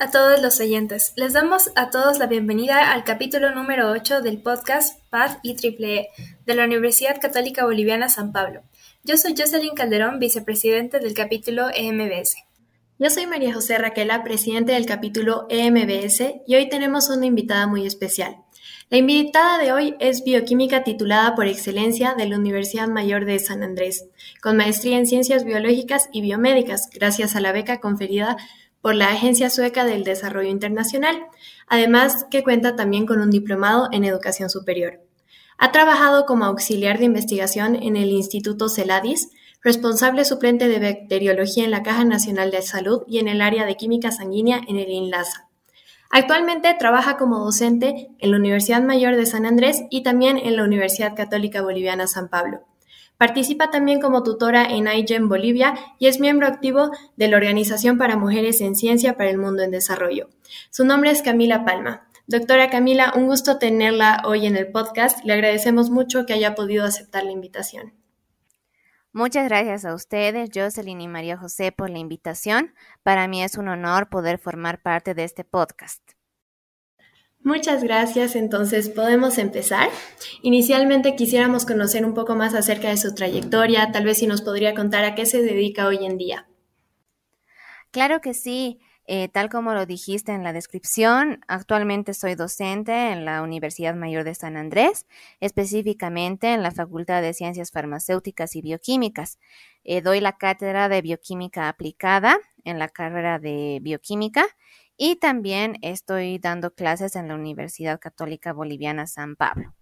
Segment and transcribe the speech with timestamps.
[0.00, 1.12] A todos los oyentes.
[1.16, 6.08] Les damos a todos la bienvenida al capítulo número 8 del podcast PAD IEEE
[6.46, 8.62] de la Universidad Católica Boliviana San Pablo.
[9.02, 12.36] Yo soy Jocelyn Calderón, vicepresidente del capítulo EMBS.
[13.00, 17.84] Yo soy María José Raquela, presidente del capítulo EMBS, y hoy tenemos una invitada muy
[17.84, 18.36] especial.
[18.90, 23.64] La invitada de hoy es bioquímica titulada por excelencia de la Universidad Mayor de San
[23.64, 24.06] Andrés,
[24.42, 28.36] con maestría en ciencias biológicas y biomédicas, gracias a la beca conferida
[28.80, 31.26] por la Agencia Sueca del Desarrollo Internacional,
[31.66, 35.00] además que cuenta también con un diplomado en educación superior.
[35.58, 39.30] Ha trabajado como auxiliar de investigación en el Instituto CELADIS,
[39.62, 43.76] responsable suplente de bacteriología en la Caja Nacional de Salud y en el área de
[43.76, 45.48] química sanguínea en el INLASA.
[46.10, 50.64] Actualmente trabaja como docente en la Universidad Mayor de San Andrés y también en la
[50.64, 52.60] Universidad Católica Boliviana San Pablo.
[53.18, 58.16] Participa también como tutora en iGEM Bolivia y es miembro activo de la Organización para
[58.16, 60.28] Mujeres en Ciencia para el Mundo en Desarrollo.
[60.70, 62.08] Su nombre es Camila Palma.
[62.28, 65.24] Doctora Camila, un gusto tenerla hoy en el podcast.
[65.24, 67.92] Le agradecemos mucho que haya podido aceptar la invitación.
[69.12, 72.72] Muchas gracias a ustedes, Jocelyn y María José, por la invitación.
[73.02, 76.07] Para mí es un honor poder formar parte de este podcast.
[77.42, 78.36] Muchas gracias.
[78.36, 79.88] Entonces, podemos empezar.
[80.42, 84.74] Inicialmente quisiéramos conocer un poco más acerca de su trayectoria, tal vez si nos podría
[84.74, 86.48] contar a qué se dedica hoy en día.
[87.90, 88.80] Claro que sí.
[89.10, 94.22] Eh, tal como lo dijiste en la descripción, actualmente soy docente en la Universidad Mayor
[94.22, 95.06] de San Andrés,
[95.40, 99.38] específicamente en la Facultad de Ciencias Farmacéuticas y Bioquímicas.
[99.82, 104.44] Eh, doy la cátedra de Bioquímica aplicada en la carrera de Bioquímica
[104.98, 109.72] y también estoy dando clases en la Universidad Católica Boliviana San Pablo.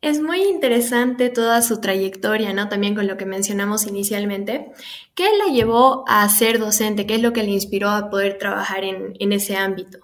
[0.00, 2.68] Es muy interesante toda su trayectoria, ¿no?
[2.68, 4.72] También con lo que mencionamos inicialmente.
[5.14, 7.06] ¿Qué la llevó a ser docente?
[7.06, 9.98] ¿Qué es lo que le inspiró a poder trabajar en, en ese ámbito?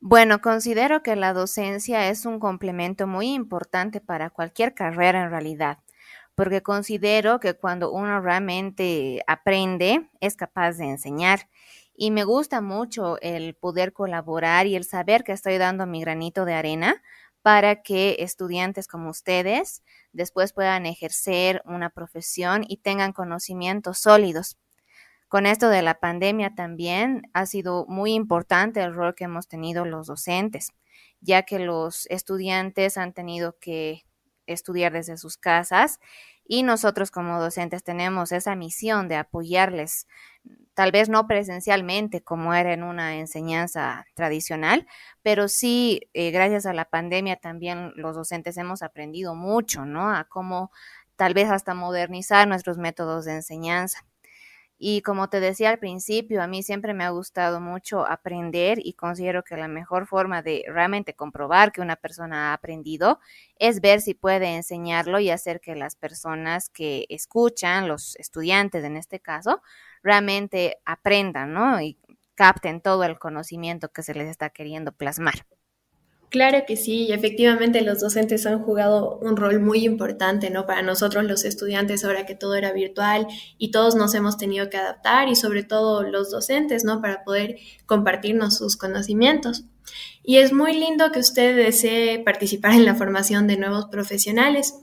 [0.00, 5.78] Bueno, considero que la docencia es un complemento muy importante para cualquier carrera en realidad,
[6.34, 11.48] porque considero que cuando uno realmente aprende, es capaz de enseñar
[12.02, 16.46] y me gusta mucho el poder colaborar y el saber que estoy dando mi granito
[16.46, 17.02] de arena
[17.42, 19.82] para que estudiantes como ustedes
[20.14, 24.56] después puedan ejercer una profesión y tengan conocimientos sólidos.
[25.28, 29.84] Con esto de la pandemia también ha sido muy importante el rol que hemos tenido
[29.84, 30.70] los docentes,
[31.20, 34.06] ya que los estudiantes han tenido que
[34.46, 36.00] estudiar desde sus casas
[36.52, 40.08] y nosotros como docentes tenemos esa misión de apoyarles,
[40.74, 44.88] tal vez no presencialmente como era en una enseñanza tradicional,
[45.22, 50.12] pero sí, eh, gracias a la pandemia también los docentes hemos aprendido mucho, ¿no?
[50.12, 50.72] A cómo
[51.14, 54.04] tal vez hasta modernizar nuestros métodos de enseñanza.
[54.82, 58.94] Y como te decía al principio, a mí siempre me ha gustado mucho aprender y
[58.94, 63.20] considero que la mejor forma de realmente comprobar que una persona ha aprendido
[63.56, 68.96] es ver si puede enseñarlo y hacer que las personas que escuchan, los estudiantes en
[68.96, 69.60] este caso,
[70.02, 71.82] realmente aprendan, ¿no?
[71.82, 71.98] Y
[72.34, 75.44] capten todo el conocimiento que se les está queriendo plasmar.
[76.30, 80.64] Claro que sí, y efectivamente los docentes han jugado un rol muy importante, ¿no?
[80.64, 83.26] Para nosotros los estudiantes ahora que todo era virtual
[83.58, 87.00] y todos nos hemos tenido que adaptar y sobre todo los docentes, ¿no?
[87.00, 89.64] Para poder compartirnos sus conocimientos.
[90.22, 94.74] Y es muy lindo que usted desee participar en la formación de nuevos profesionales.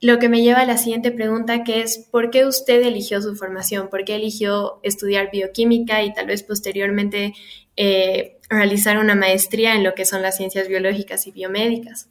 [0.00, 3.36] Lo que me lleva a la siguiente pregunta, que es, ¿por qué usted eligió su
[3.36, 3.90] formación?
[3.90, 7.34] ¿Por qué eligió estudiar bioquímica y tal vez posteriormente
[7.76, 12.08] eh, realizar una maestría en lo que son las ciencias biológicas y biomédicas?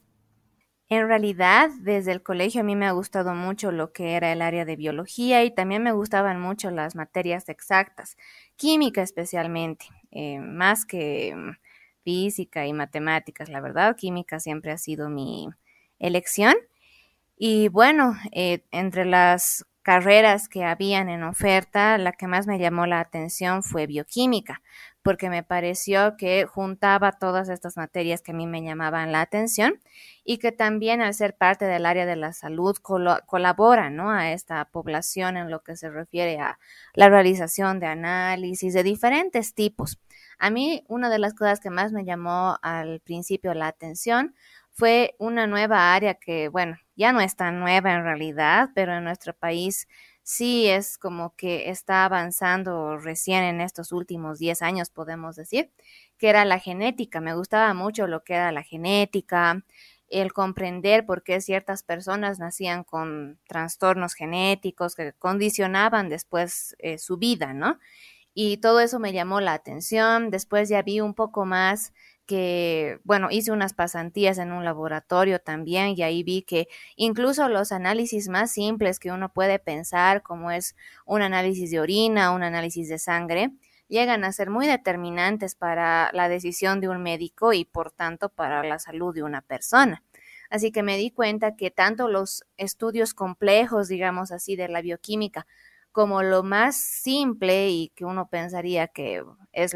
[0.87, 4.41] En realidad, desde el colegio a mí me ha gustado mucho lo que era el
[4.41, 8.17] área de biología y también me gustaban mucho las materias exactas,
[8.55, 11.51] química especialmente, eh, más que mm,
[12.03, 15.49] física y matemáticas, la verdad, química siempre ha sido mi
[15.97, 16.53] elección.
[17.35, 22.87] Y bueno, eh, entre las carreras que habían en oferta, la que más me llamó
[22.87, 24.63] la atención fue bioquímica,
[25.03, 29.79] porque me pareció que juntaba todas estas materias que a mí me llamaban la atención
[30.23, 32.75] y que también al ser parte del área de la salud
[33.27, 34.09] colabora ¿no?
[34.09, 36.57] a esta población en lo que se refiere a
[36.95, 39.99] la realización de análisis de diferentes tipos.
[40.39, 44.33] A mí una de las cosas que más me llamó al principio la atención
[44.71, 49.03] fue una nueva área que, bueno, ya no es tan nueva en realidad, pero en
[49.03, 49.87] nuestro país
[50.23, 55.71] sí es como que está avanzando recién en estos últimos 10 años, podemos decir,
[56.17, 57.21] que era la genética.
[57.21, 59.63] Me gustaba mucho lo que era la genética,
[60.09, 67.17] el comprender por qué ciertas personas nacían con trastornos genéticos que condicionaban después eh, su
[67.17, 67.79] vida, ¿no?
[68.35, 70.29] y todo eso me llamó la atención.
[70.29, 71.93] Después ya vi un poco más
[72.25, 77.71] que, bueno, hice unas pasantías en un laboratorio también y ahí vi que incluso los
[77.71, 80.75] análisis más simples que uno puede pensar, como es
[81.05, 83.51] un análisis de orina, un análisis de sangre,
[83.87, 88.63] llegan a ser muy determinantes para la decisión de un médico y por tanto para
[88.63, 90.03] la salud de una persona.
[90.49, 95.47] Así que me di cuenta que tanto los estudios complejos, digamos así, de la bioquímica,
[95.95, 99.73] como lo más simple y que uno pensaría que es,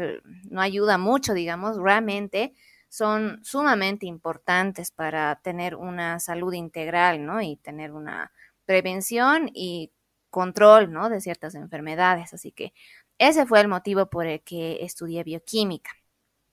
[0.50, 2.52] no ayuda mucho, digamos, realmente
[2.90, 7.40] son sumamente importantes para tener una salud integral, ¿no?
[7.40, 8.32] Y tener una
[8.66, 9.92] prevención y
[10.28, 11.08] control, ¿no?
[11.08, 12.34] De ciertas enfermedades.
[12.34, 12.74] Así que
[13.16, 15.92] ese fue el motivo por el que estudié bioquímica.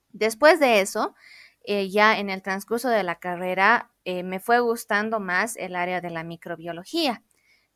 [0.08, 1.14] Después de eso,
[1.62, 6.00] eh, ya en el transcurso de la carrera, eh, me fue gustando más el área
[6.00, 7.22] de la microbiología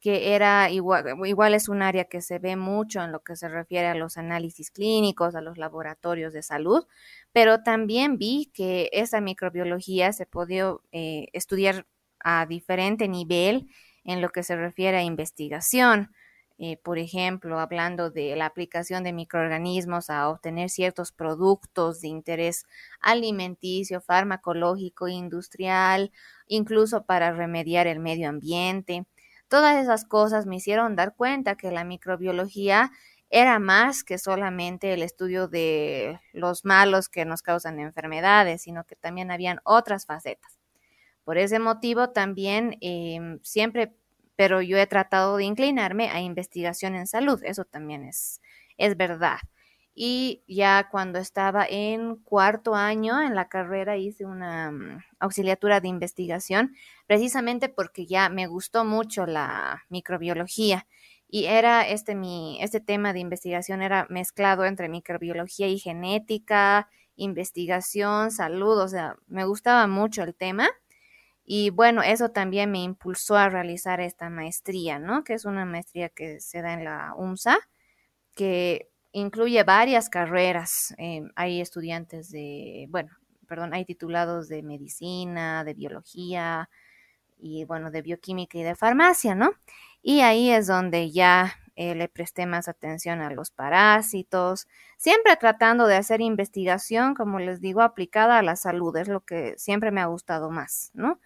[0.03, 3.87] que era igual, es un área que se ve mucho en lo que se refiere
[3.87, 6.85] a los análisis clínicos, a los laboratorios de salud,
[7.33, 11.87] pero también vi que esa microbiología se podía eh, estudiar
[12.19, 13.69] a diferente nivel
[14.05, 16.11] en lo que se refiere a investigación.
[16.59, 22.67] Eh, por ejemplo, hablando de la aplicación de microorganismos a obtener ciertos productos de interés
[23.01, 26.11] alimenticio, farmacológico, industrial,
[26.49, 29.07] incluso para remediar el medio ambiente.
[29.53, 32.91] Todas esas cosas me hicieron dar cuenta que la microbiología
[33.29, 38.97] era más que solamente el estudio de los malos que nos causan enfermedades, sino que
[38.97, 40.59] también habían otras facetas.
[41.25, 43.93] Por ese motivo también em, siempre,
[44.37, 48.41] pero yo he tratado de inclinarme a investigación en salud, eso también es,
[48.79, 49.37] es verdad.
[49.95, 55.89] Y ya cuando estaba en cuarto año en la carrera hice una mm, auxiliatura de
[55.89, 56.75] investigación,
[57.07, 60.87] precisamente porque ya me gustó mucho la microbiología
[61.29, 68.31] y era este mi este tema de investigación era mezclado entre microbiología y genética, investigación,
[68.31, 70.69] salud, o sea, me gustaba mucho el tema.
[71.45, 75.25] Y bueno, eso también me impulsó a realizar esta maestría, ¿no?
[75.25, 77.59] Que es una maestría que se da en la UMSA,
[78.35, 80.95] que incluye varias carreras.
[80.99, 83.11] Eh, hay estudiantes de, bueno,
[83.47, 86.69] perdón, hay titulados de medicina, de biología
[87.39, 89.53] y, bueno, de bioquímica y de farmacia, ¿no?
[90.03, 95.87] Y ahí es donde ya eh, le presté más atención a los parásitos, siempre tratando
[95.87, 100.01] de hacer investigación, como les digo, aplicada a la salud, es lo que siempre me
[100.01, 101.21] ha gustado más, ¿no?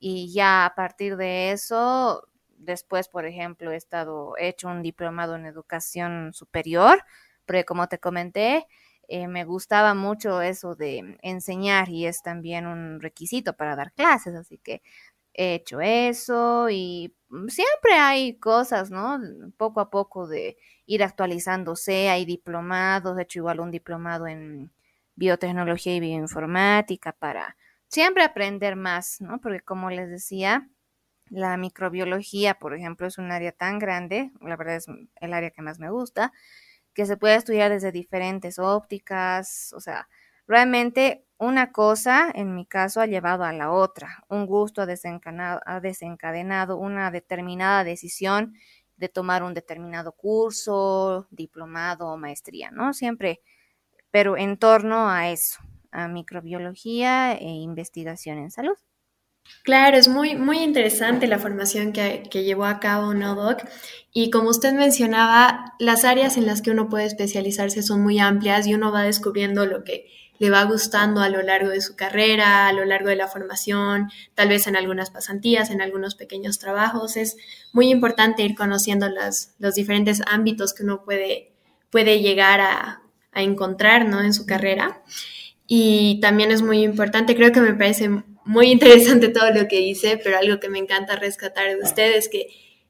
[0.00, 5.36] Y ya a partir de eso Después, por ejemplo, he estado he hecho un diplomado
[5.36, 7.02] en educación superior,
[7.46, 8.66] porque como te comenté,
[9.08, 14.34] eh, me gustaba mucho eso de enseñar y es también un requisito para dar clases,
[14.34, 14.82] así que
[15.34, 17.14] he hecho eso y
[17.48, 19.18] siempre hay cosas, ¿no?
[19.56, 24.72] Poco a poco de ir actualizándose, hay diplomados, he hecho igual un diplomado en
[25.16, 27.56] biotecnología y bioinformática para
[27.88, 29.40] siempre aprender más, ¿no?
[29.40, 30.68] Porque como les decía,
[31.30, 34.86] la microbiología, por ejemplo, es un área tan grande, la verdad es
[35.20, 36.32] el área que más me gusta,
[36.94, 40.08] que se puede estudiar desde diferentes ópticas, o sea,
[40.46, 44.24] realmente una cosa, en mi caso, ha llevado a la otra.
[44.28, 48.54] Un gusto ha desencadenado, ha desencadenado una determinada decisión
[48.96, 52.92] de tomar un determinado curso, diplomado o maestría, ¿no?
[52.92, 53.40] Siempre,
[54.10, 55.60] pero en torno a eso,
[55.92, 58.76] a microbiología e investigación en salud.
[59.62, 63.62] Claro, es muy, muy interesante la formación que, llevó a cabo NoDoc
[64.12, 68.66] y como usted mencionaba, las áreas en las que uno puede especializarse son muy amplias
[68.66, 70.06] y uno va descubriendo lo que
[70.38, 74.08] le va gustando a lo largo de su carrera, a lo largo de la formación,
[74.34, 77.16] tal vez en algunas pasantías, en algunos pequeños trabajos.
[77.16, 77.36] Es
[77.72, 81.52] muy importante ir conociendo los diferentes ámbitos que uno puede,
[81.90, 83.02] puede llegar a,
[83.32, 84.22] a encontrar ¿no?
[84.22, 85.02] en su carrera.
[85.66, 90.16] Y también es muy importante, creo que me parece muy interesante todo lo que hice,
[90.16, 92.48] pero algo que me encanta rescatar de usted es que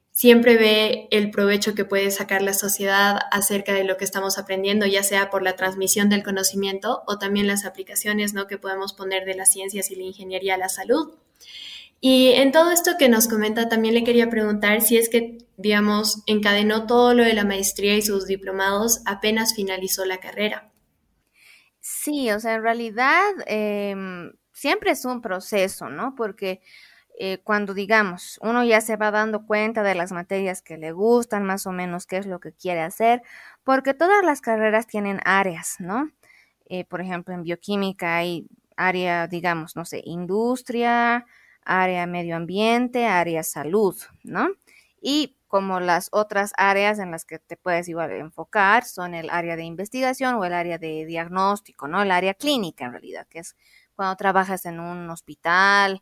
[0.09, 4.85] siempre ve el provecho que puede sacar la sociedad acerca de lo que estamos aprendiendo,
[4.85, 8.47] ya sea por la transmisión del conocimiento o también las aplicaciones ¿no?
[8.47, 11.15] que podemos poner de las ciencias y la ingeniería a la salud.
[11.99, 16.23] Y en todo esto que nos comenta, también le quería preguntar si es que, digamos,
[16.25, 20.71] encadenó todo lo de la maestría y sus diplomados apenas finalizó la carrera.
[21.81, 26.15] Sí, o sea, en realidad em, siempre es un proceso, ¿no?
[26.15, 26.61] Porque
[27.17, 31.43] eh, cuando digamos, uno ya se va dando cuenta de las materias que le gustan,
[31.45, 33.21] más o menos qué es lo que quiere hacer,
[33.63, 36.11] porque todas las carreras tienen áreas, ¿no?
[36.67, 38.47] Eh, por ejemplo, en bioquímica hay
[38.77, 41.25] área, digamos, no sé, industria,
[41.63, 44.49] área medio ambiente, área salud, ¿no?
[45.01, 49.55] Y como las otras áreas en las que te puedes igual enfocar son el área
[49.55, 52.01] de investigación o el área de diagnóstico, ¿no?
[52.01, 53.55] El área clínica en realidad, que es
[53.99, 56.01] cuando trabajas en un hospital.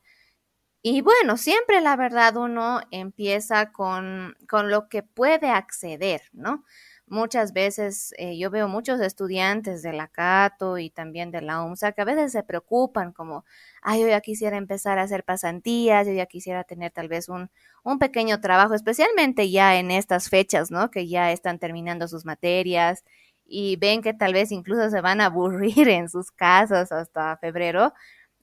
[0.83, 6.63] Y bueno, siempre la verdad uno empieza con, con lo que puede acceder, ¿no?
[7.07, 11.93] Muchas veces eh, yo veo muchos estudiantes de la Cato y también de la UMSA
[11.93, 13.45] que a veces se preocupan como,
[13.81, 17.49] ay, yo ya quisiera empezar a hacer pasantías, yo ya quisiera tener tal vez un,
[17.83, 20.91] un pequeño trabajo, especialmente ya en estas fechas, ¿no?
[20.91, 23.03] Que ya están terminando sus materias
[23.47, 27.93] y ven que tal vez incluso se van a aburrir en sus casas hasta febrero,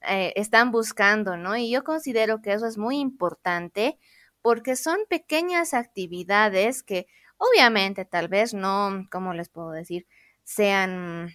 [0.07, 1.55] eh, están buscando, ¿no?
[1.57, 3.97] Y yo considero que eso es muy importante
[4.41, 7.07] porque son pequeñas actividades que
[7.37, 10.07] Obviamente, tal vez no, ¿cómo les puedo decir?
[10.43, 11.33] Sean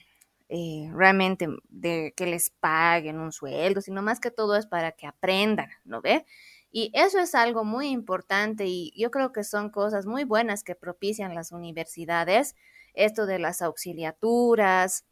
[0.49, 5.07] eh, realmente de que les paguen un sueldo, sino más que todo es para que
[5.07, 6.25] aprendan, ¿no ve?
[6.73, 10.75] Y eso es algo muy importante y yo creo que son cosas muy buenas que
[10.77, 12.57] propician las universidades,
[12.95, 15.05] esto de las auxiliaturas,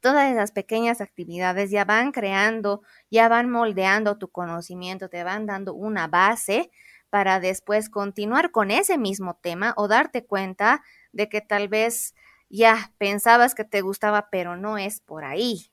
[0.00, 5.74] todas esas pequeñas actividades ya van creando, ya van moldeando tu conocimiento, te van dando
[5.74, 6.70] una base
[7.10, 12.14] para después continuar con ese mismo tema o darte cuenta de que tal vez
[12.48, 15.70] ya pensabas que te gustaba, pero no es por ahí.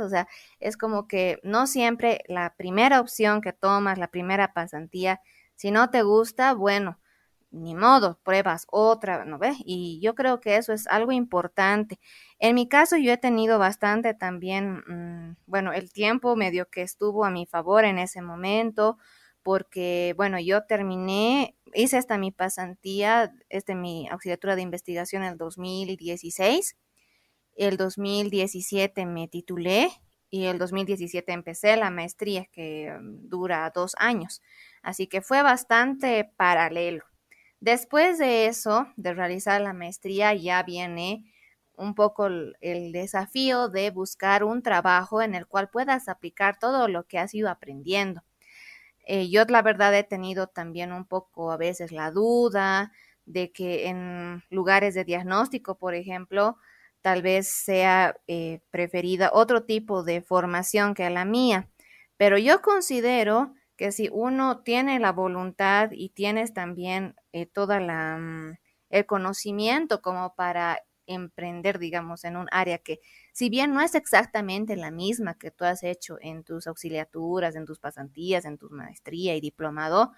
[0.00, 0.26] O sea,
[0.58, 5.20] es como que no siempre la primera opción que tomas, la primera pasantía,
[5.54, 6.98] si no te gusta, bueno,
[7.50, 9.56] ni modo, pruebas otra, ¿no ves?
[9.64, 11.98] Y yo creo que eso es algo importante.
[12.38, 17.24] En mi caso, yo he tenido bastante también, mm, bueno, el tiempo medio que estuvo
[17.24, 18.98] a mi favor en ese momento,
[19.42, 25.38] porque, bueno, yo terminé, hice hasta mi pasantía, este, mi auxiliatura de investigación en el
[25.38, 26.76] 2016,
[27.56, 29.90] el 2017 me titulé
[30.30, 34.42] y el 2017 empecé la maestría que dura dos años,
[34.82, 37.04] así que fue bastante paralelo.
[37.60, 41.24] Después de eso, de realizar la maestría, ya viene
[41.76, 47.04] un poco el, desafío de buscar un trabajo en el cual puedas aplicar todo lo
[47.06, 48.22] que has ido aprendiendo.
[49.06, 52.92] Eh, yo la verdad he tenido también un poco a veces la duda
[53.24, 56.58] de que en lugares de diagnóstico, por ejemplo,
[57.02, 61.68] tal vez sea eh, preferida otro tipo de formación que la mía.
[62.16, 68.18] Pero yo considero que si uno tiene la voluntad y tienes también eh, toda la
[68.18, 68.56] mm,
[68.90, 73.00] el conocimiento como para emprender, digamos, en un área que,
[73.32, 77.64] si bien no es exactamente la misma que tú has hecho en tus auxiliaturas, en
[77.64, 80.12] tus pasantías, en tu maestría y diplomado,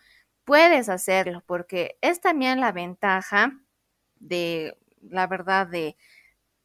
[0.44, 3.60] puedes hacerlo porque es también la ventaja
[4.16, 5.96] de, la verdad, de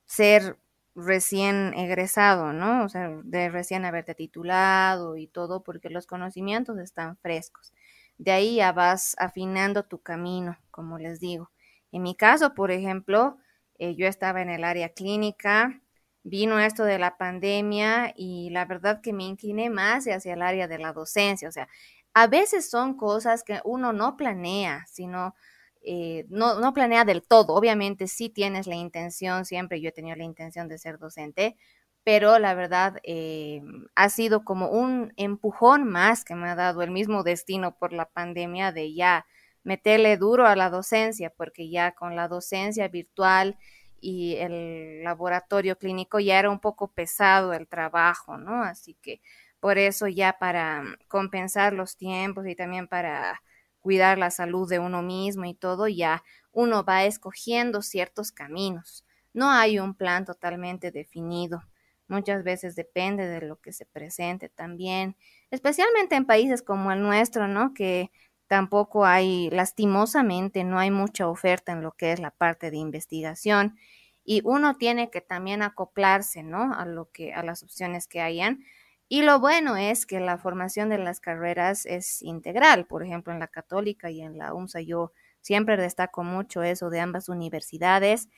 [0.05, 0.57] ser
[0.95, 2.83] recién egresado, ¿no?
[2.85, 7.73] O sea, de recién haberte titulado y todo, porque los conocimientos están frescos.
[8.17, 11.51] De ahí ya vas afinando tu camino, como les digo.
[11.91, 13.37] En mi caso, por ejemplo,
[13.79, 15.81] eh, yo estaba en el área clínica,
[16.23, 20.67] vino esto de la pandemia y la verdad que me incliné más hacia el área
[20.67, 21.49] de la docencia.
[21.49, 21.67] O sea,
[22.13, 25.35] a veces son cosas que uno no planea, sino
[25.83, 27.53] eh, no, planea del todo.
[27.53, 31.57] Obviamente sí tienes la intención, siempre yo he tenido la intención de ser docente,
[32.03, 33.61] pero la verdad eh,
[33.95, 38.05] ha sido como un empujón más que me ha dado el mismo destino por la
[38.09, 39.25] pandemia de ya
[39.63, 43.57] meterle duro a la docencia, porque ya con la docencia virtual
[44.01, 48.63] y el laboratorio clínico ya era un poco pesado el trabajo, ¿no?
[48.63, 49.21] Así que
[49.59, 53.41] por eso ya para compensar los tiempos y también para
[53.83, 59.05] cuidar la salud de uno mismo y todo, ya uno va escogiendo ciertos caminos.
[59.33, 61.61] No hay un plan totalmente definido.
[62.07, 65.15] Muchas veces depende de lo que se presente también,
[65.51, 67.75] especialmente en países como el nuestro, ¿no?
[67.75, 68.11] Que
[68.53, 73.77] Tampoco hay, lastimosamente, no hay mucha oferta en lo que es la parte de investigación
[74.23, 76.71] y uno tiene que también acoplarse, ¿no?
[76.73, 78.63] A lo que, a las opciones que hayan.
[79.09, 82.85] Y lo bueno es que la formación de las carreras es integral.
[82.85, 86.99] Por ejemplo, en la católica y en la UMSA yo siempre destaco mucho eso de
[86.99, 88.29] ambas universidades.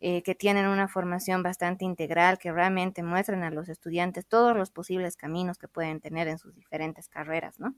[0.00, 4.70] Eh, que tienen una formación bastante integral, que realmente muestran a los estudiantes todos los
[4.70, 7.74] posibles caminos que pueden tener en sus diferentes carreras, ¿no?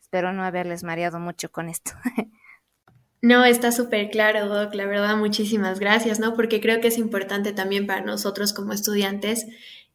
[0.00, 1.92] Espero no haberles mareado mucho con esto.
[3.20, 4.74] No, está súper claro, Doc.
[4.74, 6.34] La verdad, muchísimas gracias, ¿no?
[6.34, 9.46] Porque creo que es importante también para nosotros como estudiantes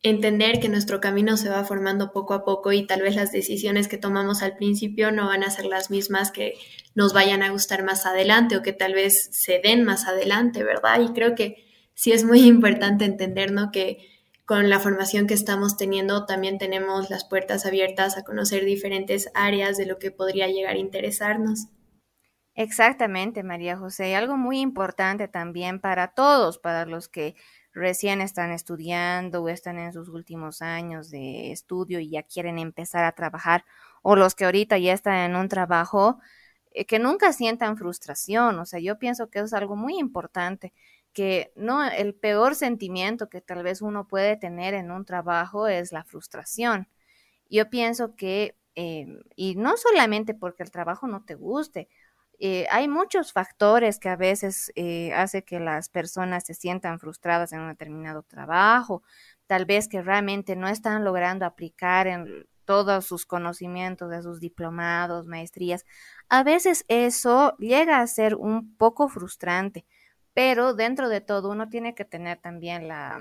[0.01, 3.87] entender que nuestro camino se va formando poco a poco y tal vez las decisiones
[3.87, 6.53] que tomamos al principio no van a ser las mismas que
[6.95, 11.01] nos vayan a gustar más adelante o que tal vez se den más adelante, ¿verdad?
[11.01, 11.65] Y creo que
[11.95, 13.71] sí es muy importante entender, ¿no?
[13.71, 14.07] Que
[14.45, 19.77] con la formación que estamos teniendo también tenemos las puertas abiertas a conocer diferentes áreas
[19.77, 21.67] de lo que podría llegar a interesarnos.
[22.55, 24.09] Exactamente, María José.
[24.09, 27.35] Y algo muy importante también para todos, para los que
[27.73, 33.03] recién están estudiando o están en sus últimos años de estudio y ya quieren empezar
[33.05, 33.65] a trabajar,
[34.01, 36.19] o los que ahorita ya están en un trabajo,
[36.71, 38.59] eh, que nunca sientan frustración.
[38.59, 40.73] O sea, yo pienso que es algo muy importante,
[41.13, 45.91] que no el peor sentimiento que tal vez uno puede tener en un trabajo es
[45.91, 46.87] la frustración.
[47.49, 51.89] Yo pienso que, eh, y no solamente porque el trabajo no te guste,
[52.39, 57.51] eh, hay muchos factores que a veces eh, hace que las personas se sientan frustradas
[57.51, 59.03] en un determinado trabajo,
[59.45, 65.27] tal vez que realmente no están logrando aplicar en todos sus conocimientos de sus diplomados,
[65.27, 65.85] maestrías.
[66.29, 69.85] A veces eso llega a ser un poco frustrante,
[70.33, 73.19] pero dentro de todo uno tiene que tener también la,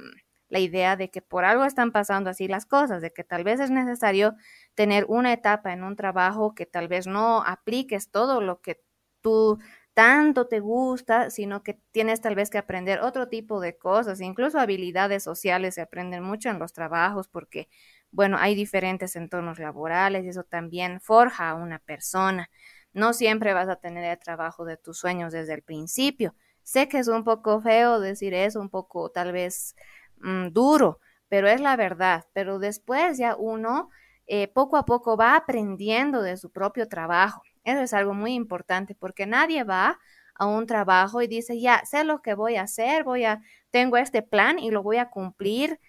[0.49, 3.61] la idea de que por algo están pasando así las cosas, de que tal vez
[3.61, 4.35] es necesario
[4.75, 8.81] tener una etapa en un trabajo que tal vez no apliques todo lo que
[9.21, 9.59] tú
[9.95, 14.61] tanto te gusta, sino que tienes tal vez que aprender otro tipo de cosas, incluso
[14.61, 17.69] habilidades sociales se aprenden mucho en los trabajos porque,
[18.13, 22.49] bueno, hay diferentes entornos laborales y eso también forja a una persona.
[22.93, 26.35] No siempre vas a tener el trabajo de tus sueños desde el principio.
[26.63, 29.75] Sé que es un poco feo decir eso, un poco tal vez
[30.19, 32.25] mm, duro, pero es la verdad.
[32.35, 33.91] Pero después ya uno
[34.27, 37.43] eh, poco a poco va aprendiendo de su propio trabajo.
[37.69, 39.99] Eso es algo muy importante porque nadie va
[40.35, 43.97] a un trabajo y dice, ya sé lo que voy a hacer, voy a, tengo
[43.97, 45.81] este plan y lo voy a cumplir.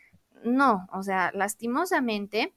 [0.44, 2.54] No, o sea, lastimosamente,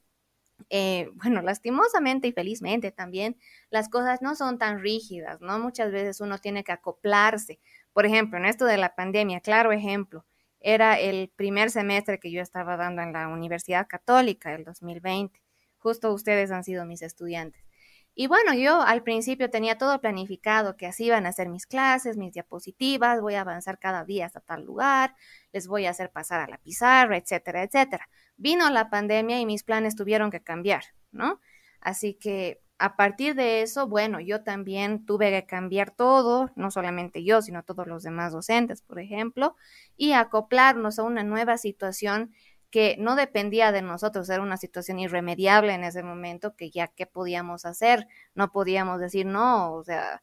[0.71, 3.37] eh, bueno, lastimosamente y felizmente también,
[3.71, 5.59] las cosas no son tan rígidas, ¿no?
[5.59, 7.61] Muchas veces uno tiene que acoplarse.
[7.93, 10.25] Por ejemplo, en esto de la pandemia, claro ejemplo,
[10.61, 15.43] era el primer semestre que yo estaba dando en la Universidad Católica, el 2020
[15.83, 17.63] justo ustedes han sido mis estudiantes.
[18.15, 22.19] Y bueno, yo al principio tenía todo planificado, que así iban a ser mis clases,
[22.19, 25.15] mis diapositivas, voy a avanzar cada día hasta tal lugar,
[25.53, 28.09] les voy a hacer pasar a la pizarra, etcétera, etcétera.
[28.37, 31.41] Vino la pandemia y mis planes tuvieron que cambiar, ¿no?
[31.81, 37.23] Así que a partir de eso, bueno, yo también tuve que cambiar todo, no solamente
[37.23, 39.55] yo, sino todos los demás docentes, por ejemplo,
[39.97, 42.33] y acoplarnos a una nueva situación
[42.73, 47.07] que no dependía de nosotros, era una situación irremediable en ese momento, que ya qué
[47.07, 50.23] podíamos hacer, no podíamos decir no, o sea,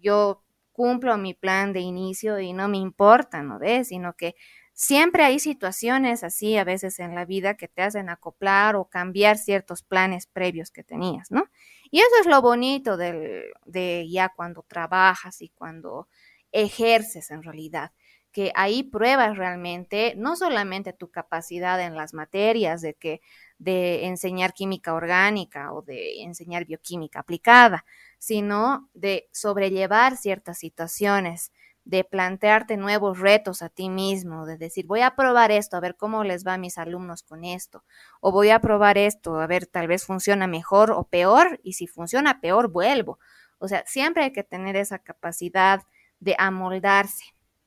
[0.00, 3.88] yo cumplo mi plan de inicio y no me importa, ¿no ves?
[3.88, 4.34] Sino que
[4.72, 9.36] siempre hay situaciones así a veces en la vida que te hacen acoplar o cambiar
[9.36, 11.50] ciertos planes previos que tenías, ¿no?
[11.90, 16.08] Y eso es lo bonito de ya cuando trabajas y cuando
[16.50, 17.92] ejerces en realidad
[18.32, 23.20] que ahí pruebas realmente no solamente tu capacidad en las materias de que
[23.58, 27.84] de enseñar química orgánica o de enseñar bioquímica aplicada,
[28.18, 31.52] sino de sobrellevar ciertas situaciones,
[31.84, 35.96] de plantearte nuevos retos a ti mismo, de decir, voy a probar esto, a ver
[35.96, 37.82] cómo les va a mis alumnos con esto,
[38.20, 41.86] o voy a probar esto, a ver, tal vez funciona mejor o peor, y si
[41.86, 43.18] funciona peor, vuelvo.
[43.58, 45.82] O sea, siempre hay que tener esa capacidad
[46.20, 47.24] de amoldarse,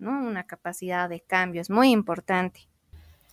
[0.10, 2.68] una capacidad de cambio, es muy importante.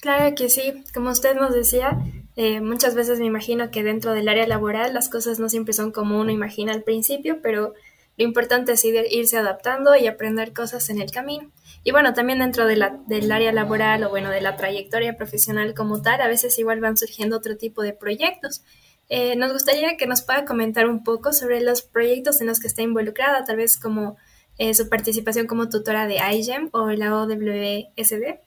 [0.01, 1.99] Claro que sí, como usted nos decía,
[2.37, 5.91] eh, muchas veces me imagino que dentro del área laboral las cosas no siempre son
[5.91, 7.75] como uno imagina al principio, pero
[8.17, 11.51] lo importante es irse adaptando y aprender cosas en el camino.
[11.85, 16.21] Y bueno, también dentro del área laboral o bueno, de la trayectoria profesional como tal,
[16.21, 18.63] a veces igual van surgiendo otro tipo de proyectos.
[19.09, 22.67] Eh, nos gustaría que nos pueda comentar un poco sobre los proyectos en los que
[22.67, 24.17] está involucrada, tal vez como
[24.59, 28.41] eh, su participación como tutora de iGEM o la OWSD.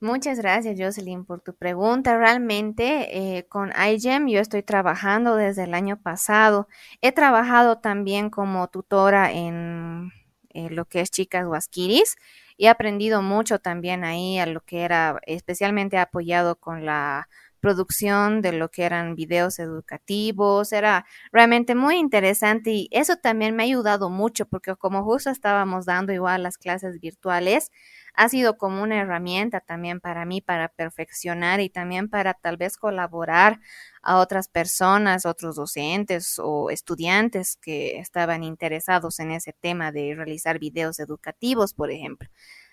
[0.00, 2.18] Muchas gracias, Jocelyn, por tu pregunta.
[2.18, 6.66] Realmente eh, con iGEM yo estoy trabajando desde el año pasado.
[7.00, 10.10] He trabajado también como tutora en
[10.52, 12.16] lo que es Chicas Huasquiris
[12.56, 17.28] y he aprendido mucho también ahí a lo que era especialmente apoyado con la
[17.62, 23.62] producción de lo que eran videos educativos, era realmente muy interesante y eso también me
[23.62, 27.70] ha ayudado mucho porque como justo estábamos dando igual las clases virtuales,
[28.14, 32.76] ha sido como una herramienta también para mí para perfeccionar y también para tal vez
[32.76, 33.60] colaborar
[34.02, 40.58] a otras personas, otros docentes o estudiantes que estaban interesados en ese tema de realizar
[40.58, 42.28] videos educativos, por ejemplo.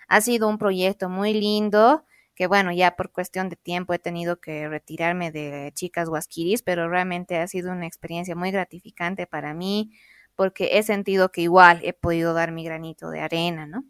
[0.08, 2.04] Ha sido un proyecto muy lindo
[2.40, 6.88] que bueno, ya por cuestión de tiempo he tenido que retirarme de Chicas Huasquiris, pero
[6.88, 9.92] realmente ha sido una experiencia muy gratificante para mí
[10.36, 13.84] porque he sentido que igual he podido dar mi granito de arena, ¿no?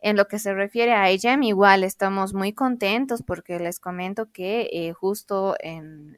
[0.00, 4.68] En lo que se refiere a IGEM, igual estamos muy contentos porque les comento que
[4.72, 6.16] eh, justo en,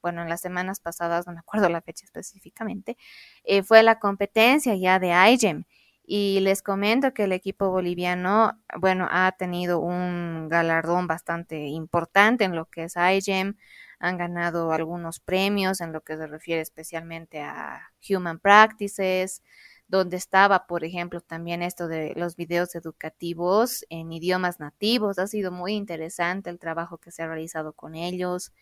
[0.00, 2.96] bueno, en las semanas pasadas, no me acuerdo la fecha específicamente,
[3.42, 5.64] eh, fue la competencia ya de IGEM
[6.12, 12.56] Y les comento que el equipo boliviano, bueno, ha tenido un galardón bastante importante en
[12.56, 13.56] lo que es IGEM.
[14.00, 19.44] Han ganado algunos premios en lo que se refiere especialmente a Human Practices,
[19.86, 25.20] donde estaba, por ejemplo, también esto de los videos educativos en idiomas nativos.
[25.20, 28.52] Ha sido muy interesante el trabajo que se ha realizado con ellos.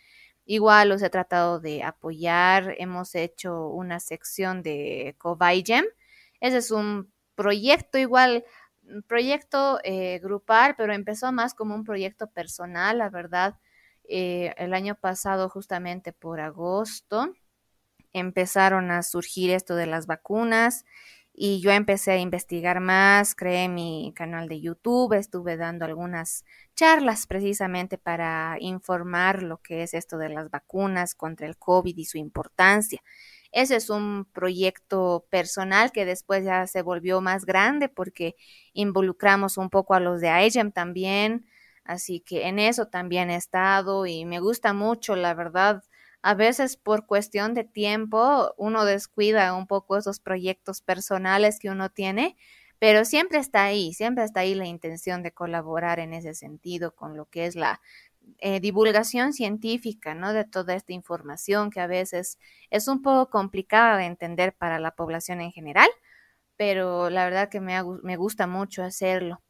[0.44, 2.74] Igual los he tratado de apoyar.
[2.76, 5.86] Hemos hecho una sección de Covaigem.
[6.40, 8.44] Ese es un proyecto igual,
[9.06, 13.54] proyecto eh, grupal, pero empezó más como un proyecto personal, la verdad.
[14.08, 17.32] Eh, el año pasado, justamente por agosto,
[18.12, 20.84] empezaron a surgir esto de las vacunas
[21.32, 27.28] y yo empecé a investigar más, creé mi canal de YouTube, estuve dando algunas charlas
[27.28, 32.18] precisamente para informar lo que es esto de las vacunas contra el COVID y su
[32.18, 33.00] importancia.
[33.52, 38.36] Ese es un proyecto personal que después ya se volvió más grande porque
[38.74, 41.46] involucramos un poco a los de AEGEM también.
[41.84, 45.82] Así que en eso también he estado y me gusta mucho, la verdad.
[46.22, 51.90] A veces por cuestión de tiempo uno descuida un poco esos proyectos personales que uno
[51.90, 52.36] tiene,
[52.78, 57.16] pero siempre está ahí, siempre está ahí la intención de colaborar en ese sentido con
[57.16, 57.80] lo que es la
[58.38, 60.32] eh, divulgación científica, ¿no?
[60.32, 62.38] De toda esta información que a veces
[62.70, 65.88] es un poco complicada de entender para la población en general,
[66.56, 69.42] pero la verdad que me, me gusta mucho hacerlo.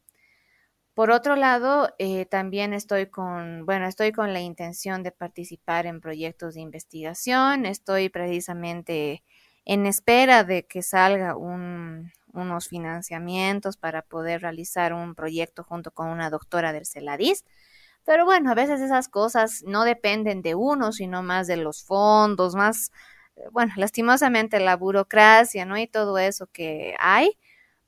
[0.99, 6.01] Por otro lado, eh, también estoy con, bueno, estoy con la intención de participar en
[6.01, 7.65] proyectos de investigación.
[7.65, 9.23] Estoy precisamente
[9.63, 16.29] en espera de que salga unos financiamientos para poder realizar un proyecto junto con una
[16.29, 17.45] doctora del CELADIS
[18.09, 22.55] pero bueno, a veces esas cosas no dependen de uno, sino más de los fondos,
[22.55, 22.91] más,
[23.35, 25.77] eh, bueno, lastimosamente la burocracia, ¿no?
[25.77, 27.37] Y todo eso que hay.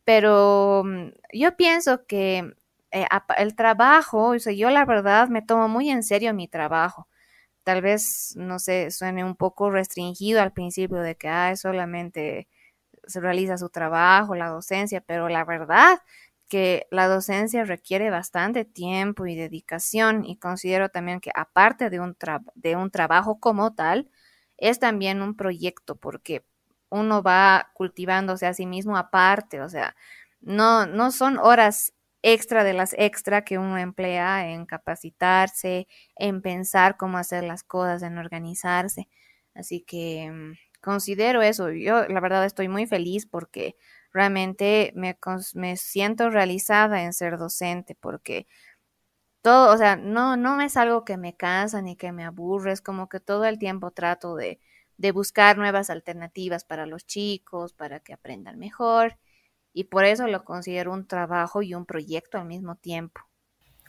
[0.04, 2.54] Pero mm, yo pienso que
[2.92, 3.08] eh,
[3.38, 7.08] el trabajo, o sea, yo la verdad me tomo muy en serio mi trabajo.
[7.64, 12.48] Tal vez, no sé, suene un poco restringido al principio de que, ah, solamente
[13.08, 16.00] se realiza su trabajo, la docencia, pero la verdad
[16.52, 22.18] que la docencia requiere bastante tiempo y dedicación y considero también que aparte de un,
[22.56, 24.12] de un trabajo como tal,
[24.58, 26.46] es también un proyecto porque
[26.90, 29.96] uno va cultivándose a sí mismo aparte, o sea,
[30.42, 35.88] no, no son horas extra de las extra que uno emplea en capacitarse,
[36.18, 39.08] en pensar cómo hacer las cosas, en organizarse.
[39.56, 41.72] Así que mm, considero eso.
[41.72, 43.76] Yo la verdad estoy muy feliz porque
[44.14, 45.18] realmente me,
[45.54, 48.48] me siento realizada en ser docente porque
[49.42, 52.82] todo, o sea, no, no es algo que me cansa ni que me aburre, es
[52.82, 54.60] como que todo el tiempo trato de,
[54.98, 59.18] de buscar nuevas alternativas para los chicos, para que aprendan mejor,
[59.74, 63.22] y por eso lo considero un trabajo y un proyecto al mismo tiempo.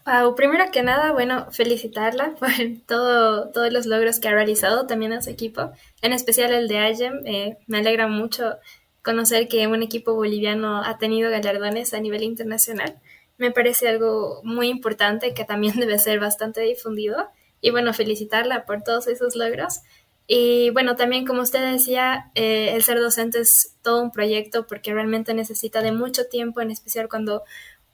[0.05, 2.51] Wow, primero que nada, bueno, felicitarla por
[2.87, 6.79] todo, todos los logros que ha realizado también a su equipo, en especial el de
[6.79, 7.27] AGEM.
[7.27, 8.57] Eh, me alegra mucho
[9.03, 13.01] conocer que un equipo boliviano ha tenido galardones a nivel internacional.
[13.37, 17.29] Me parece algo muy importante que también debe ser bastante difundido.
[17.61, 19.81] Y bueno, felicitarla por todos esos logros.
[20.27, 24.93] Y bueno, también como usted decía, eh, el ser docente es todo un proyecto porque
[24.95, 27.43] realmente necesita de mucho tiempo, en especial cuando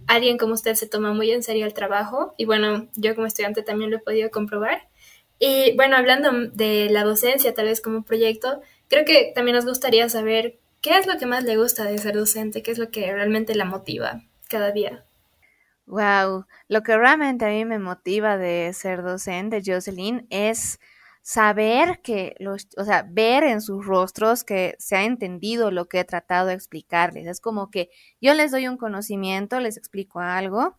[0.06, 2.34] alguien como usted se toma muy en serio el trabajo.
[2.36, 4.88] Y bueno, yo como estudiante también lo he podido comprobar.
[5.38, 10.08] Y bueno, hablando de la docencia, tal vez como proyecto, creo que también nos gustaría
[10.08, 12.62] saber ¿Qué es lo que más le gusta de ser docente?
[12.62, 15.04] ¿Qué es lo que realmente la motiva cada día?
[15.86, 20.78] Wow, lo que realmente a mí me motiva de ser docente, Jocelyn, es
[21.22, 26.00] saber que los, o sea, ver en sus rostros que se ha entendido lo que
[26.00, 27.26] he tratado de explicarles.
[27.26, 30.76] Es como que yo les doy un conocimiento, les explico algo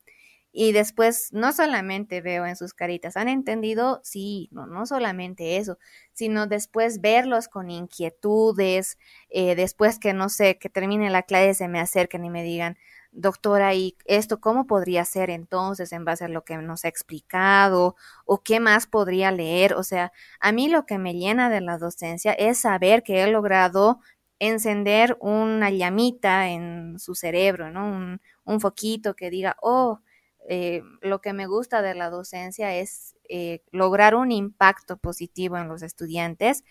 [0.51, 5.77] y después no solamente veo en sus caritas, han entendido, sí, no, no solamente eso,
[6.13, 8.97] sino después verlos con inquietudes,
[9.29, 12.77] eh, después que no sé, que termine la clase, se me acerquen y me digan,
[13.11, 17.95] doctora, ¿y esto cómo podría ser entonces en base a lo que nos ha explicado?
[18.25, 19.73] ¿O qué más podría leer?
[19.73, 23.27] O sea, a mí lo que me llena de la docencia es saber que he
[23.31, 23.99] logrado
[24.39, 27.87] encender una llamita en su cerebro, ¿no?
[27.89, 29.99] Un, un foquito que diga, oh,
[30.47, 35.67] eh, lo que me gusta de la docencia es eh, lograr un impacto positivo en
[35.67, 36.63] los estudiantes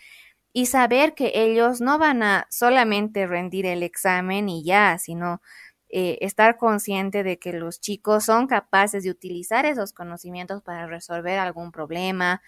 [0.53, 5.43] y saber que ellos no van a solamente rendir el examen y ya, sino
[5.91, 11.39] eh, estar consciente de que los chicos son capaces de utilizar esos conocimientos para resolver
[11.39, 12.43] algún problema,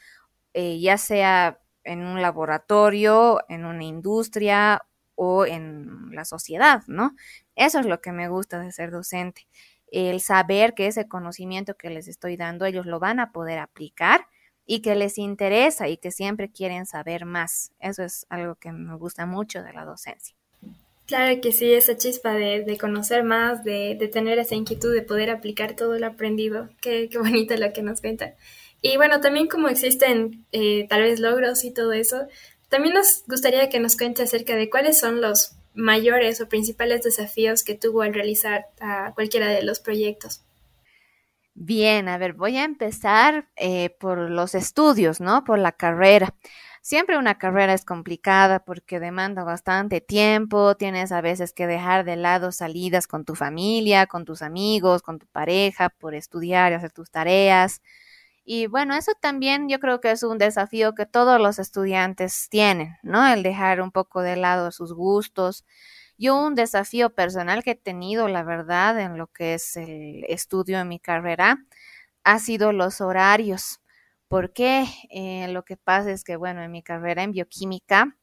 [0.53, 4.83] ya sea en un laboratorio, en una industria
[5.15, 7.15] o en la sociedad, ¿no?
[7.55, 9.47] Eso es lo que me gusta de ser docente,
[9.91, 14.27] el saber que ese conocimiento que les estoy dando ellos lo van a poder aplicar
[14.67, 17.73] y que les interesa y que siempre quieren saber más.
[17.81, 20.37] Eso es algo que me gusta mucho de la docencia.
[21.07, 25.75] Claro que sí, esa chispa de, conocer más, de, tener esa inquietud de poder aplicar
[25.75, 26.69] todo lo aprendido.
[26.81, 28.35] Qué, qué bonito lo que nos cuenta.
[28.81, 32.29] Y bueno, también como existen eh, tal vez logros y todo eso,
[32.69, 37.63] también nos gustaría que nos cuente acerca de cuáles son los mayores o principales desafíos
[37.65, 38.67] que tuvo al realizar
[39.15, 40.43] cualquiera de los proyectos.
[41.55, 45.45] Bien, a ver, voy a empezar eh, por los estudios, ¿no?
[45.45, 46.35] Por la carrera.
[46.83, 52.17] Siempre una carrera es complicada porque demanda bastante tiempo, tienes a veces que dejar de
[52.17, 56.93] lado salidas con tu familia, con tus amigos, con tu pareja, por estudiar y hacer
[56.93, 57.83] tus tareas.
[58.53, 62.97] Y bueno, eso también yo creo que es un desafío que todos los estudiantes tienen,
[63.05, 63.25] ¿no?
[63.29, 65.65] El dejar un poco de lado sus gustos.
[66.19, 70.81] Yo un desafío personal que he tenido, la verdad, en lo que es el estudio
[70.81, 71.65] en mi carrera,
[72.25, 73.81] ha sido los horarios.
[74.27, 78.17] Porque eh, lo que pasa es que, bueno, en mi carrera en bioquímica,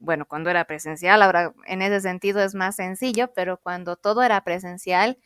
[0.00, 4.42] bueno, cuando era presencial, ahora en ese sentido es más sencillo, pero cuando todo era
[4.42, 5.18] presencial,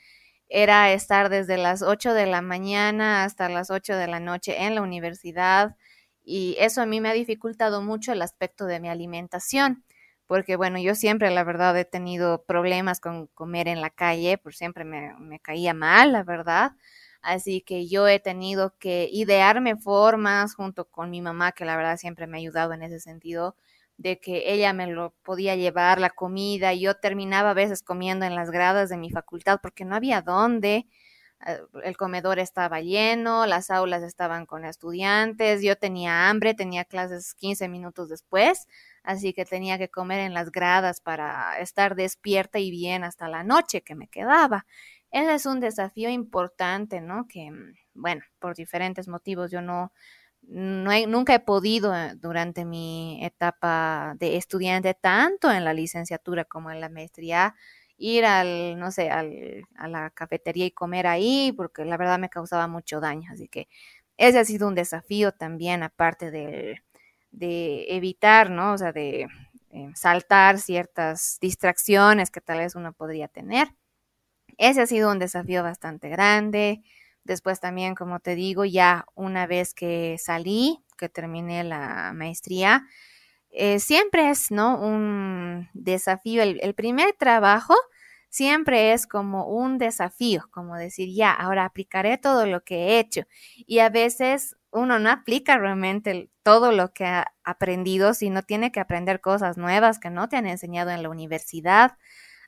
[0.52, 4.74] era estar desde las 8 de la mañana hasta las 8 de la noche en
[4.74, 5.76] la universidad
[6.24, 9.84] y eso a mí me ha dificultado mucho el aspecto de mi alimentación,
[10.26, 14.54] porque bueno, yo siempre la verdad he tenido problemas con comer en la calle, por
[14.54, 16.72] siempre me, me caía mal, la verdad.
[17.22, 21.96] Así que yo he tenido que idearme formas junto con mi mamá, que la verdad
[21.96, 23.56] siempre me ha ayudado en ese sentido,
[24.02, 26.72] de que ella me lo podía llevar la comida.
[26.74, 30.22] y Yo terminaba a veces comiendo en las gradas de mi facultad porque no había
[30.22, 30.86] dónde.
[31.46, 37.34] Eh, el comedor estaba lleno, las aulas estaban con estudiantes, yo tenía hambre, tenía clases
[37.34, 38.66] 15 minutos después,
[39.02, 43.44] así que tenía que comer en las gradas para estar despierta y bien hasta la
[43.44, 44.66] noche que me quedaba.
[45.12, 47.26] Ese es un desafío importante, ¿no?
[47.28, 49.92] Que, mm, bueno, por diferentes motivos yo no,
[50.48, 56.80] nunca he podido eh, durante mi etapa de estudiante, tanto en la licenciatura como en
[56.80, 57.54] la maestría,
[57.96, 62.28] ir al, no sé, al, a la cafetería y comer ahí, porque la verdad me
[62.30, 63.30] causaba mucho daño.
[63.32, 63.68] Así que
[64.16, 66.82] ese ha sido un desafío también, aparte de,
[67.30, 68.72] de evitar, ¿no?
[68.74, 69.26] O sea, de
[69.70, 73.68] eh, saltar ciertas distracciones que tal vez uno podría tener.
[74.58, 76.82] Ese ha sido un desafío bastante grande.
[77.24, 82.86] Después también, como te digo, ya una vez que salí, que terminé la maestría,
[83.50, 84.80] eh, siempre es, ¿no?
[84.80, 86.42] Un desafío.
[86.42, 87.74] El, primer trabajo
[88.30, 93.22] siempre es como un desafío, como decir, ya, ahora aplicaré todo lo que he hecho.
[93.66, 98.80] Y a veces uno no aplica realmente todo lo que ha aprendido, sino tiene que
[98.80, 101.98] aprender cosas nuevas que no te han enseñado en la universidad.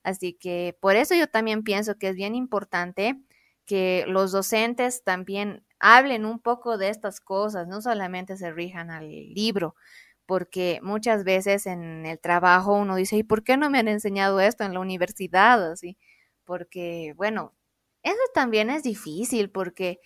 [0.03, 3.21] Así que por eso yo también pienso que es bien importante
[3.67, 9.09] que los docentes también hablen un poco de estas cosas, no solamente se rijan al
[9.09, 9.75] libro,
[10.27, 14.41] porque muchas veces en el trabajo uno dice, ¿y por qué no me han enseñado
[14.41, 15.73] esto en la universidad?
[15.73, 15.99] Así,
[16.45, 17.55] porque, bueno,
[18.03, 20.01] eso también es difícil porque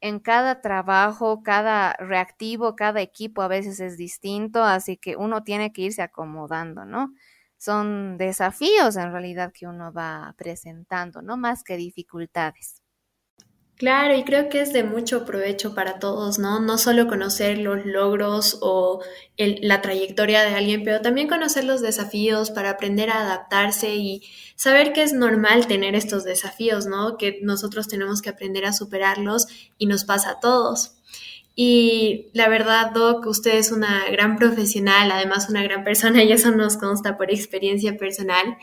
[0.00, 5.72] en cada trabajo, cada reactivo, cada equipo a veces es distinto, así que uno tiene
[5.72, 7.14] que irse acomodando, ¿no?
[7.58, 12.79] Son desafíos en realidad que uno va presentando, no más que dificultades.
[13.80, 16.60] Claro, y creo que es de mucho provecho para todos, ¿no?
[16.60, 19.00] No solo conocer los logros o
[19.38, 24.20] la trayectoria de alguien, pero también conocer los desafíos para aprender a adaptarse y
[24.54, 27.16] saber que es normal tener estos desafíos, ¿no?
[27.16, 29.46] Que nosotros tenemos que aprender a superarlos
[29.78, 30.96] y nos pasa a todos.
[31.56, 36.50] Y la verdad, Doc, usted es una gran profesional, además una gran persona, y eso
[36.50, 38.58] nos consta por experiencia personal.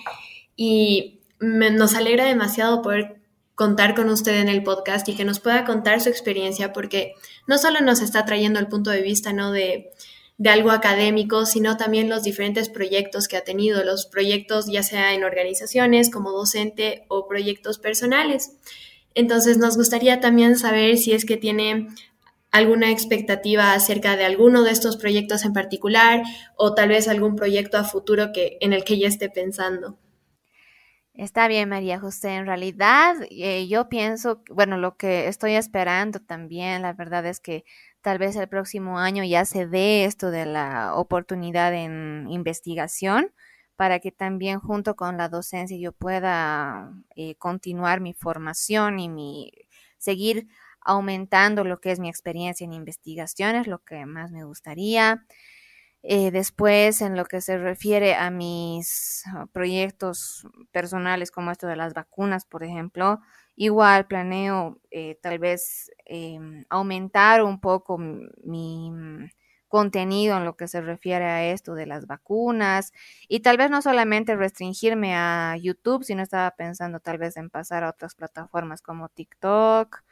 [0.55, 3.17] Y nos alegra demasiado poder
[3.57, 7.15] contar con usted en el podcast y que nos pueda contar su experiencia, porque
[7.47, 9.51] no solo nos está trayendo el punto de vista ¿no?
[9.51, 9.89] de,
[10.37, 15.15] de algo académico, sino también los diferentes proyectos que ha tenido, los proyectos ya sea
[15.15, 18.51] en organizaciones, como docente o proyectos personales.
[19.15, 21.87] Entonces nos gustaría también saber si es que tiene
[22.51, 26.21] alguna expectativa acerca de alguno de estos proyectos en particular
[26.57, 29.97] o tal vez algún proyecto a futuro que, en el que ya esté pensando.
[31.17, 32.35] Está bien, María José.
[32.35, 37.65] En realidad, eh, yo pienso, bueno, lo que estoy esperando también, la verdad es que
[38.01, 43.33] tal vez el próximo año ya se dé esto de la oportunidad en investigación
[43.75, 49.51] para que también junto con la docencia yo pueda eh, continuar mi formación y mi
[49.97, 50.47] seguir
[50.81, 55.25] aumentando lo que es mi experiencia en investigación, es lo que más me gustaría.
[56.09, 61.75] Eh, después, en lo que se refiere a mis ah, proyectos personales, como esto de
[61.75, 63.19] las vacunas, por ejemplo,
[63.57, 68.89] igual planeo eh, tal vez em, aumentar un poco mi
[69.67, 72.93] contenido en lo que se refiere a esto de las vacunas
[73.27, 77.83] y tal vez no solamente restringirme a YouTube, sino estaba pensando tal vez en pasar
[77.83, 80.03] a otras plataformas como TikTok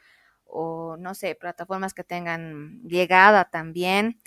[0.44, 4.18] o no sé, plataformas que tengan llegada también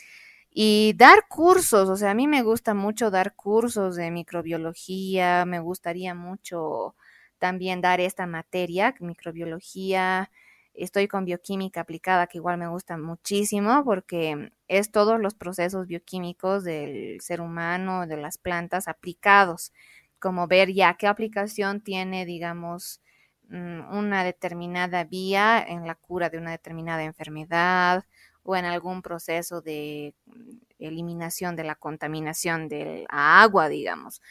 [0.61, 5.61] y dar cursos, o sea, a mí me gusta mucho dar cursos de microbiología, me
[5.61, 6.95] gustaría mucho
[7.37, 10.29] también dar esta materia, microbiología,
[10.73, 16.65] estoy con bioquímica aplicada, que igual me gusta muchísimo porque es todos los procesos bioquímicos
[16.65, 19.71] del ser humano, de las plantas aplicados,
[20.19, 23.01] como ver ya qué aplicación tiene, digamos,
[23.47, 28.03] mm, una determinada vía en la cura de una determinada enfermedad
[28.49, 34.21] o en algún proceso de mm, eliminación de la contaminación del agua, digamos.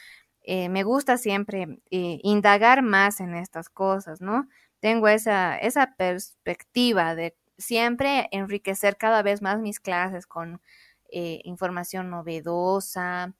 [0.42, 4.48] Eh, me gusta siempre eh, indagar más en estas cosas, ¿no?
[4.80, 10.60] tengo esa, esa perspectiva de siempre enriquecer cada vez más mis clases con
[11.10, 13.34] eh, información novedosa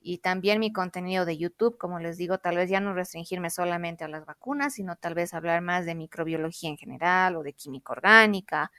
[0.00, 4.04] y también mi contenido de YouTube, como les digo, tal vez ya no restringirme solamente
[4.04, 7.92] a las vacunas, sino tal vez hablar más de microbiología en general o de química
[7.92, 8.72] orgánica,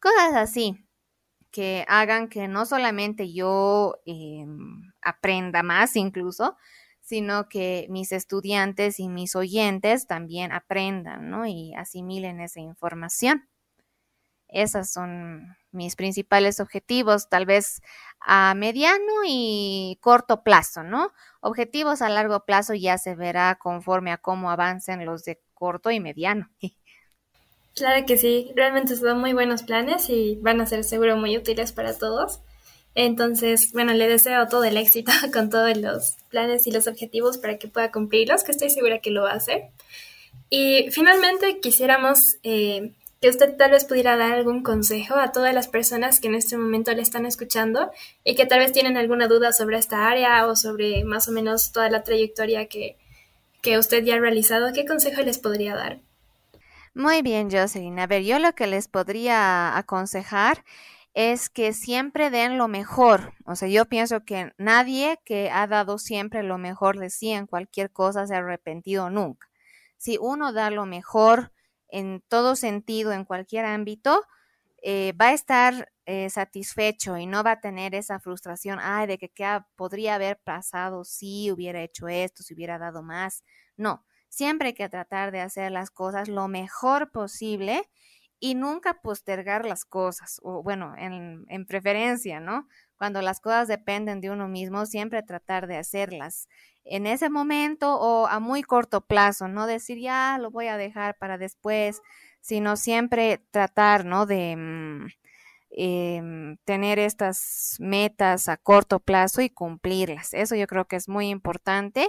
[0.00, 0.84] cosas así
[1.52, 6.56] que hagan que no solamente yo em, aprenda más incluso,
[7.00, 11.46] sino que mis estudiantes y mis oyentes también aprendan ¿no?
[11.46, 13.48] y asimilen esa información.
[14.48, 17.80] Esos son mis principales objetivos, tal vez
[18.20, 21.12] a mediano y corto plazo, ¿no?
[21.40, 26.00] Objetivos a largo plazo ya se verá conforme a cómo avancen los de corto y
[26.00, 26.50] mediano.
[27.74, 31.72] Claro que sí, realmente son muy buenos planes y van a ser seguro muy útiles
[31.72, 32.40] para todos.
[32.94, 37.58] Entonces, bueno, le deseo todo el éxito con todos los planes y los objetivos para
[37.58, 39.70] que pueda cumplirlos, que estoy segura que lo hacer.
[40.50, 45.68] Y finalmente quisiéramos eh, que usted tal vez pudiera dar algún consejo a todas las
[45.68, 47.90] personas que en este momento le están escuchando
[48.24, 51.72] y que tal vez tienen alguna duda sobre esta área o sobre más o menos
[51.72, 52.98] toda la trayectoria que,
[53.62, 54.74] que usted ya ha realizado.
[54.74, 56.00] ¿Qué consejo les podría dar?
[56.94, 57.98] Muy bien, Jocelyn.
[58.00, 60.64] A ver, yo lo que les podría aconsejar
[61.14, 63.32] es que siempre den lo mejor.
[63.46, 67.46] O sea, yo pienso que nadie que ha dado siempre lo mejor de sí en
[67.46, 69.48] cualquier cosa se ha arrepentido nunca.
[69.96, 71.52] Si uno da lo mejor
[71.88, 74.22] en todo sentido, en cualquier ámbito,
[74.82, 79.18] eh, va a estar eh, satisfecho y no va a tener esa frustración, ay, de
[79.18, 83.44] que qué podría haber pasado si hubiera hecho esto, si hubiera dado más.
[83.76, 87.82] No, siempre hay que tratar de hacer las cosas lo mejor posible
[88.40, 92.66] y nunca postergar las cosas, o bueno, en, en, preferencia, ¿no?
[92.96, 96.48] Cuando las cosas dependen de uno mismo, siempre tratar de hacerlas
[96.84, 101.16] en ese momento o a muy corto plazo, no decir ya lo voy a dejar
[101.18, 102.00] para después,
[102.40, 104.26] sino siempre tratar, ¿no?
[104.26, 105.06] De mm,
[105.70, 110.34] em, tener estas metas a corto plazo y cumplirlas.
[110.34, 112.08] Eso yo creo que es muy importante.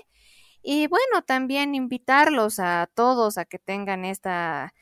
[0.64, 4.74] Y bueno, también invitarlos a todos a que tengan esta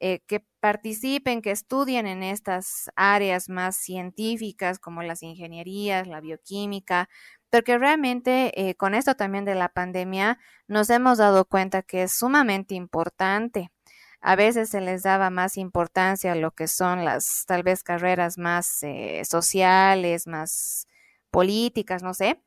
[0.00, 7.08] eh, que participen, que estudien en estas áreas más científicas como las ingenierías, la bioquímica,
[7.50, 12.12] porque realmente eh, con esto también de la pandemia nos hemos dado cuenta que es
[12.12, 13.70] sumamente importante.
[14.20, 18.38] A veces se les daba más importancia a lo que son las tal vez carreras
[18.38, 20.86] más eh, sociales, más
[21.30, 22.42] políticas, no sé,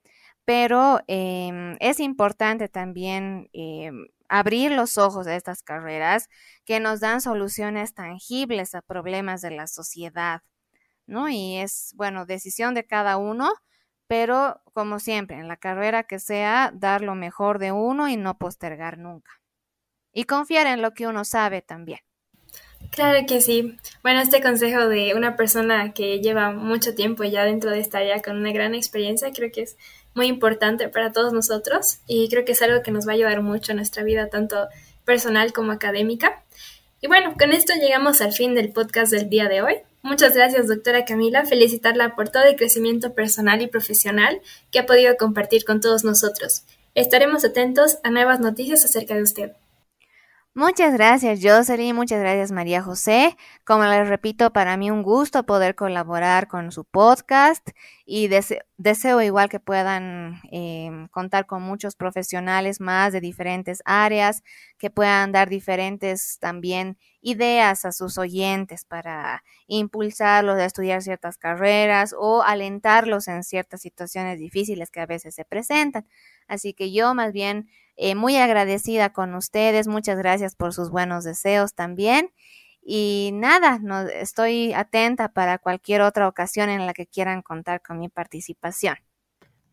[0.46, 6.30] pero em, es importante también em, abrir los ojos a estas carreras
[6.66, 10.42] que nos dan soluciones tangibles a problemas de la sociedad,
[11.06, 11.30] ¿no?
[11.30, 13.52] Y es, bueno, decisión de cada uno,
[14.08, 18.38] pero como siempre, en la carrera que sea, dar lo mejor de uno y no
[18.38, 19.32] postergar nunca.
[20.14, 22.00] Y confiar en lo que uno sabe también.
[22.90, 23.78] Claro que sí.
[24.04, 28.22] Bueno, este consejo de una persona que lleva mucho tiempo ya dentro de esta área
[28.22, 29.78] con una gran experiencia, creo que es
[30.14, 33.42] muy importante para todos nosotros y creo que es algo que nos va a ayudar
[33.42, 34.68] mucho en nuestra vida, tanto
[35.06, 36.44] personal como académica.
[37.02, 39.76] Y bueno, con esto llegamos al fin del podcast del día de hoy.
[40.04, 41.46] Muchas gracias, doctora Camila.
[41.46, 44.42] Felicitarla por todo el crecimiento personal y profesional
[44.72, 46.64] que ha podido compartir con todos nosotros.
[46.94, 49.52] Estaremos atentos a nuevas noticias acerca de usted.
[50.54, 51.96] Muchas gracias, Jocelyn.
[51.96, 53.38] Muchas gracias, María José.
[53.64, 57.70] Como les repito, para mí un gusto poder colaborar con su podcast
[58.06, 58.60] y deseo
[59.22, 64.44] igual que puedan em, contar con muchos profesionales más de diferentes áreas,
[64.78, 72.16] que puedan dar diferentes también ideas a sus oyentes para impulsarlos a estudiar ciertas carreras
[72.18, 76.08] o alentarlos en ciertas situaciones difíciles que a veces se presentan.
[76.48, 81.24] Así que yo más bien eh, muy agradecida con ustedes, muchas gracias por sus buenos
[81.24, 82.32] deseos también.
[82.84, 88.00] Y nada, no, estoy atenta para cualquier otra ocasión en la que quieran contar con
[88.00, 88.96] mi participación.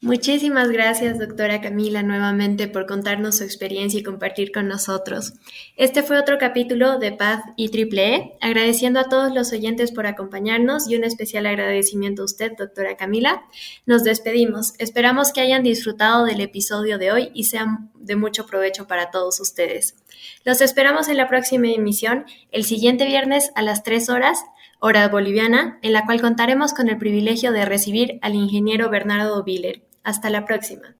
[0.00, 5.32] Muchísimas gracias, doctora Camila, nuevamente por contarnos su experiencia y compartir con nosotros.
[5.76, 10.06] Este fue otro capítulo de Paz y Triple E, agradeciendo a todos los oyentes por
[10.06, 13.42] acompañarnos y un especial agradecimiento a usted, doctora Camila.
[13.86, 14.74] Nos despedimos.
[14.78, 19.40] Esperamos que hayan disfrutado del episodio de hoy y sean de mucho provecho para todos
[19.40, 19.96] ustedes.
[20.44, 24.44] Los esperamos en la próxima emisión, el siguiente viernes a las 3 horas
[24.80, 29.82] hora boliviana, en la cual contaremos con el privilegio de recibir al ingeniero Bernardo Viller,
[30.08, 30.96] hasta la próxima.